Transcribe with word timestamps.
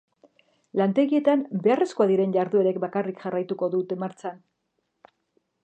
Lantegietan 0.79 1.43
beharrezkoak 1.67 2.09
diren 2.13 2.33
jarduerek 2.37 2.79
bakarraik 2.85 3.21
jarraituko 3.27 3.69
dute 3.77 3.99
martxan. 4.05 4.41